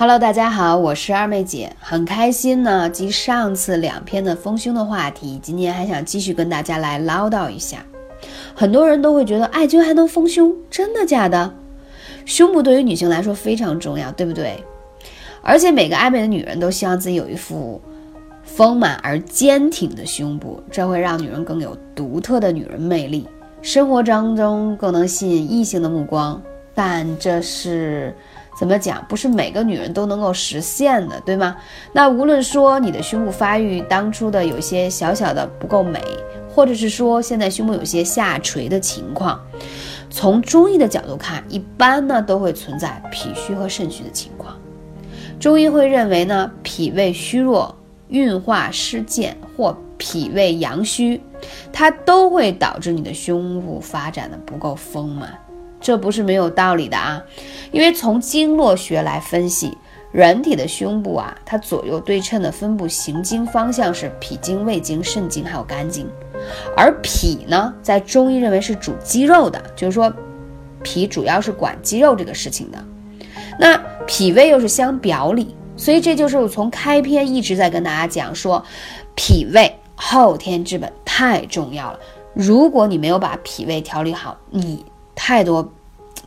[0.00, 2.88] Hello，大家好，我是二妹姐，很开心呢。
[2.88, 7.84] 继上次两篇的丰胸的话题，今天还想继续跟大家来唠叨一下。
[8.54, 11.52] 很多人都会觉得艾灸还能丰胸，真的假的？
[12.24, 14.64] 胸部对于女性来说非常重要，对不对？
[15.42, 17.78] 而且每个爱美的女人都希望自己有一副
[18.42, 23.28] 丰满而坚挺的胸部，这会让女人更有独特的女人魅力，
[23.60, 26.40] 生活当中更能吸引异性的目光。
[26.74, 28.14] 但这是。
[28.60, 29.02] 怎么讲？
[29.08, 31.56] 不是每个女人都能够实现的，对吗？
[31.94, 35.98] 那无论说你的胸部发育当初的有些小小的不够美，
[36.54, 39.40] 或者是说现在胸部有些下垂的情况，
[40.10, 44.54] 从中医的角度看，一般呢都会存在脾虚和肾虚的情况。
[45.38, 47.74] 中医会认为呢，脾胃虚弱、
[48.08, 51.18] 运化失健或脾胃阳虚，
[51.72, 55.32] 它都会导致你的胸部发展的不够丰满。
[55.80, 57.24] 这不是没有道理的啊，
[57.70, 59.76] 因为从经络学来分析，
[60.12, 66.08] 人体的胸部啊，它左右对称的分布行经方向是脾经、胃经、肾经还有肝经，
[66.76, 70.12] 而脾呢，在中医认为是主肌肉的，就是说，
[70.82, 72.78] 脾主要是管肌肉这个事情的。
[73.58, 73.76] 那
[74.06, 78.64] 脾胃又是相表里，所以这就是我从开篇一直在跟大家讲说，
[79.14, 81.98] 脾胃后天之本太重要了。
[82.34, 84.84] 如果你没有把脾胃调理好，你。
[85.22, 85.70] 太多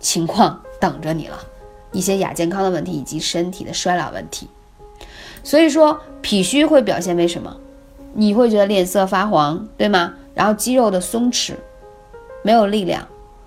[0.00, 1.38] 情况等着你了，
[1.92, 4.48] 一些亚健康的问题以及身体的衰老问题。
[5.44, 7.56] 所以说，脾虚会表现为什么？
[8.14, 10.14] 你会觉得脸色发黄，对吗？
[10.34, 11.54] 然后肌肉的松弛，
[12.42, 13.06] 没有力量。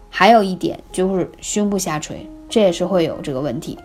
[0.09, 3.77] 还有一点就是胸部下垂，这也是会有这个问题。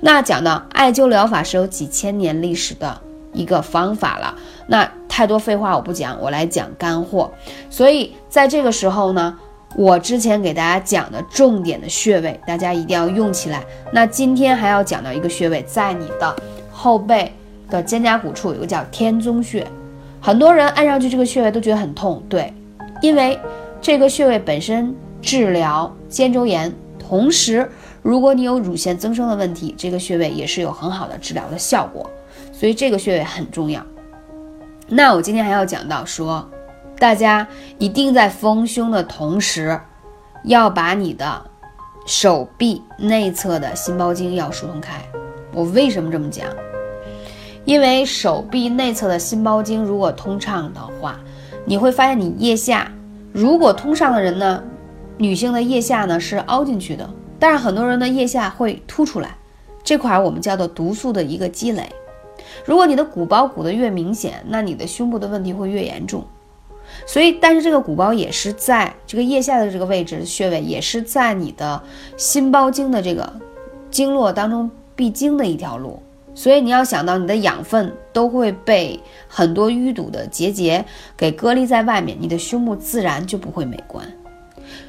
[0.00, 3.00] 那讲到艾灸疗法是有几千年历史的
[3.32, 4.34] 一个方法了，
[4.66, 7.32] 那太多废话我不讲，我来讲干货。
[7.70, 9.38] 所以在这个时候呢。
[9.76, 13.62] 我之前给大家讲的重点的穴位，大家一定要用起来。
[13.92, 16.34] 那今天还要讲到一个穴位，在你的
[16.72, 17.32] 后背
[17.68, 19.66] 的肩胛骨处有个叫天宗穴，
[20.20, 22.52] 很多人按上去这个穴位都觉得很痛，对，
[23.02, 23.38] 因为
[23.80, 24.94] 这个穴位本身。
[25.22, 27.68] 治疗肩周炎，同时
[28.00, 32.08] 如果你有乳腺增生的问题，这个穴位也是有很好的治疗的效果，
[32.52, 33.84] 所以这个穴位很重要。
[34.86, 36.48] 那我今天还要讲到说。
[36.98, 37.46] 大家
[37.78, 39.78] 一定在丰胸的同时，
[40.44, 41.42] 要把你的
[42.06, 45.02] 手臂内侧的心包经要疏通开。
[45.52, 46.46] 我为什么这么讲？
[47.64, 51.18] 因为手臂内侧的心包经如果通畅的话，
[51.64, 52.90] 你会发现你腋下
[53.32, 54.62] 如果通畅的人呢，
[55.18, 59.36] 女性的腋下呢是凹进去的，但是很多人的腋下会凸出来，
[59.82, 61.90] 这块我们叫做毒素的一个积累。
[62.64, 66.24] 如果你的鼓包鼓的越明显，那你的胸部的问题会越严重。
[67.06, 71.82] 所以，但是这个鼓包也是在这个腋下的这个位置穴位，也是在你的
[72.16, 73.32] 心包经的这个
[73.90, 76.02] 经络当中必经的一条路。
[76.34, 80.84] 所以你要想到，你的养分都会被很多淤堵的结节
[81.16, 84.06] 给隔离在外面，你的胸部自然就不会美观。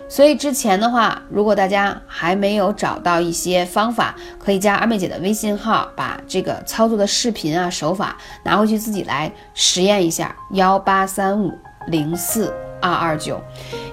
[0.10, 11.58] 所以之前的话，如果大家还没有找到一些方法，可以加二妹姐的微信号，把这个操作的视频啊手法拿回去自己来实验一下，幺八三五。
[11.88, 13.42] 零四二二九，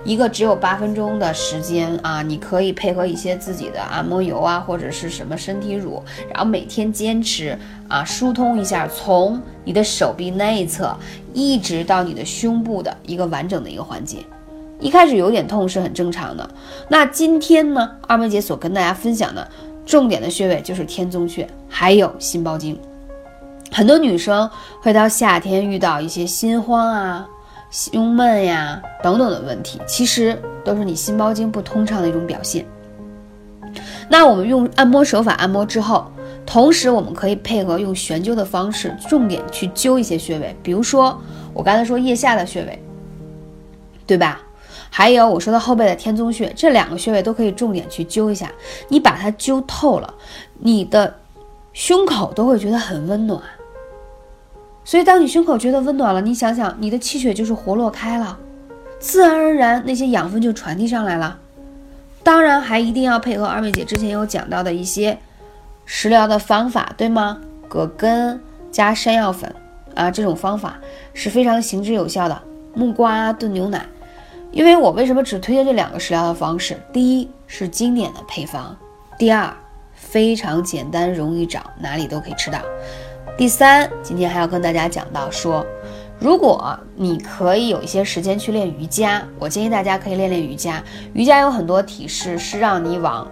[0.04, 10.94] 一个只有八分钟的时间啊，你可以配合一些自己的按摩油啊，或者是什么身体乳，然后每天坚持啊，疏通一下，从你的手臂内侧
[11.32, 14.18] 一直到你的胸部的一个完整的一个环节。
[14.80, 16.50] 一开始有点痛是很正常的。
[16.88, 19.48] 那今天呢，二妹姐所跟大家分享的
[19.86, 22.78] 重点的穴位就是天宗穴，还有心包经。
[23.70, 24.50] 很多女生
[24.82, 27.26] 会到夏天遇到一些心慌啊。
[27.74, 32.64] 胸闷呀等等的问题，其实都是你心包经不通畅的一种表现。
[34.08, 36.06] 那我们用按摩手法按摩之后，
[36.46, 41.20] 同时我们可以配合用悬灸的方式，重点去灸一些穴位，比如说
[41.52, 42.80] 我刚才说腋下的穴位，
[44.06, 44.40] 对吧？
[44.88, 48.52] 还有我说的后背的天宗穴，这两个穴位都可以重点去灸一下。
[48.88, 50.14] 你把它灸透了，
[50.60, 51.12] 你的
[51.72, 53.42] 胸口都会觉得很温暖。
[54.84, 58.38] 所以，当你胸口觉得温暖了，你想想，你的气血就是活络开了，
[59.00, 61.38] 自然而然那些养分就传递上来了。
[62.22, 65.18] 当然，还一定要配合二妹姐之前有讲到的一些
[65.86, 67.40] 食疗的方法，对吗？
[67.68, 68.38] 葛根
[68.70, 69.52] 加山药粉
[69.94, 70.78] 啊，这种方法
[71.12, 72.42] 是非常行之有效的。
[72.74, 73.86] 木瓜炖牛奶，
[74.52, 76.78] 因为我为什么只推荐这两个食疗的方式？
[76.92, 78.76] 第一是经典的配方，
[79.18, 79.50] 第二
[79.94, 82.58] 非常简单容易找，哪里都可以吃到。
[83.36, 85.66] 第三，今天还要跟大家讲到说，
[86.20, 90.80] 如果你可以有一些时间去练瑜伽，我建议大家可以练练瑜伽。
[91.14, 93.26] 瑜伽有很多体式是让你往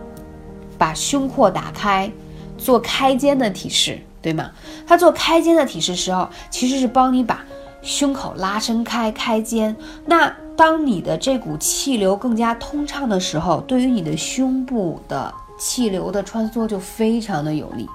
[0.76, 2.10] 把胸廓打开，
[2.58, 4.50] 做开肩的体式，对吗？
[4.84, 7.44] 它做开肩的体式时候，其实是帮你把
[7.80, 9.74] 胸口拉伸开，开肩。
[10.04, 17.88] 那当你的这股气流更加通畅的时候，对于你的胸部的气流的穿梭就非常的有利，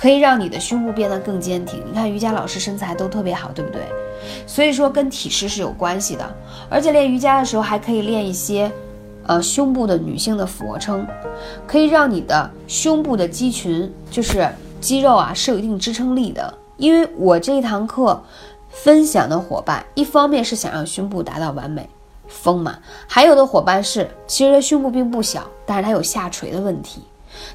[0.00, 1.84] 可以让你的胸部变得更坚挺。
[1.86, 3.82] 你看瑜伽老师身材都特别好，对不对？
[4.46, 6.34] 所以说跟体式是有关系的，
[6.70, 8.72] 而且练瑜伽的时候还可以练一些，
[9.26, 11.06] 呃，胸部的女性的俯卧撑，
[11.66, 14.48] 可以让你的胸部的肌群，就是
[14.80, 16.54] 肌肉啊，是有一定支撑力的。
[16.78, 18.22] 因为我这一堂课
[18.70, 21.86] 分享的伙伴，一方面是想让胸部达到完美
[22.26, 27.02] 丰满，还有的伙伴是其实胸部并不小，但是它有下垂的问题。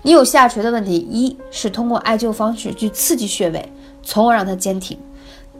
[0.01, 3.71] 你有下垂的问题，一是通过艾灸方式去刺激穴位，
[4.03, 4.97] 从而让它坚挺。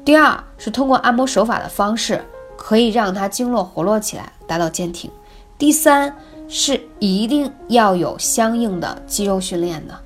[0.04, 2.24] 第二是通过按摩手法的方式，
[2.56, 5.10] 可以让它经络活络起来，达到坚挺。
[5.58, 6.16] 第三
[6.48, 9.98] 是一定要有相应的肌肉训练的，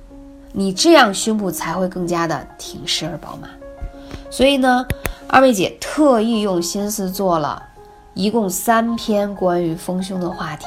[0.52, 3.50] 你这样胸部才会更加的挺实而饱满。
[4.30, 4.86] 所以呢，
[5.28, 7.69] 二妹姐特意用心思做了。
[8.14, 10.66] 一共三篇关于丰胸的话题，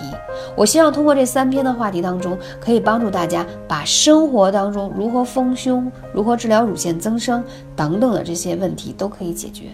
[0.55, 7.43] 我希望通过这三篇的话题当中，可以帮助大家把生活当中如何丰胸、如何治疗乳腺增生
[7.75, 9.65] 等等的这些问题都可以解决。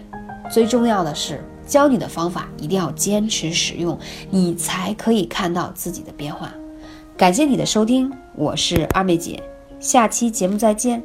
[0.50, 3.96] 最重要的是，教你的方法一定要坚持使用，
[4.30, 6.52] 你才可以看到自己的变化。
[7.16, 9.40] 感谢你的收听，我是二妹姐，
[9.78, 11.00] 下期节目再见。